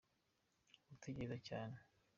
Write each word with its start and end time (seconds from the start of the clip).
gutekereza 0.89 1.37
cyane. 1.47 1.75